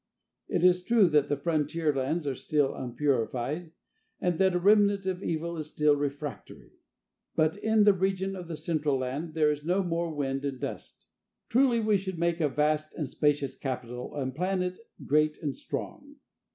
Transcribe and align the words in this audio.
It 0.47 0.63
is 0.63 0.83
true 0.83 1.07
that 1.09 1.29
the 1.29 1.37
frontier 1.37 1.93
lands 1.93 2.25
are 2.25 2.33
still 2.33 2.73
unpurified, 2.73 3.71
and 4.19 4.39
that 4.39 4.55
a 4.55 4.59
remnant 4.59 5.05
of 5.05 5.21
evil 5.21 5.57
is 5.57 5.69
still 5.69 5.95
refractory. 5.95 6.71
But 7.35 7.55
in 7.57 7.83
the 7.83 7.93
region 7.93 8.35
of 8.35 8.47
the 8.47 8.57
Central 8.57 8.97
Land 8.97 9.35
there 9.35 9.51
is 9.51 9.63
no 9.63 9.83
more 9.83 10.11
wind 10.11 10.43
and 10.43 10.59
dust. 10.59 11.05
Truly 11.49 11.79
we 11.79 11.97
should 11.99 12.17
make 12.17 12.39
a 12.41 12.49
vast 12.49 12.95
and 12.95 13.07
spacious 13.07 13.53
capital 13.53 14.15
and 14.15 14.33
plan 14.33 14.63
it 14.63 14.79
great 15.05 15.37
and 15.37 15.55
strong. 15.55 16.15